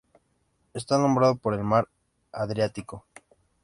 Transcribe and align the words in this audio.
Está 0.73 0.97
nombrado 0.97 1.35
por 1.35 1.53
el 1.53 1.63
mar 1.63 1.87
Adriático. 2.31 3.05